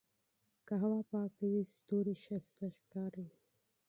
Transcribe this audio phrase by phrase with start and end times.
[0.65, 2.37] که هوا پاکه وي ستوري ښه
[2.77, 3.27] ښکاري.